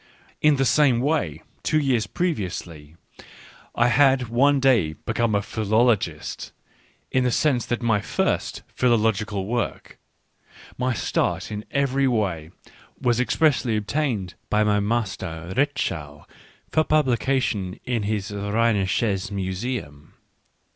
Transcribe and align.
In 0.41 0.55
the 0.55 0.65
same 0.65 0.99
way, 0.99 1.43
two 1.61 1.77
years 1.77 2.07
previously, 2.07 2.95
I 3.75 3.89
had 3.89 4.29
one 4.29 4.59
day 4.59 4.93
become 4.93 5.35
a 5.35 5.43
philologist, 5.43 6.51
in 7.11 7.23
the 7.23 7.29
sense 7.29 7.67
that 7.67 7.83
my 7.83 8.01
first 8.01 8.63
philological 8.73 9.45
work, 9.45 9.99
my 10.75 10.95
start 10.95 11.51
in 11.51 11.65
every 11.69 12.07
way, 12.07 12.49
was 12.99 13.19
expressly 13.19 13.77
obtained 13.77 14.33
by 14.49 14.63
my 14.63 14.79
master 14.79 15.53
Ritschl 15.55 16.25
for 16.71 16.83
publication 16.83 17.79
in 17.85 18.03
h\s 18.05 18.31
Rheinisches 18.31 19.29
Museum. 19.29 20.15